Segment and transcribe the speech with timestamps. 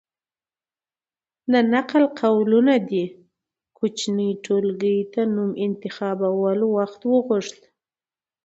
[1.51, 3.05] د نقل قولونو دې
[3.77, 7.61] کوچنۍ ټولګې ته نوم انتخابول وخت وغوښت.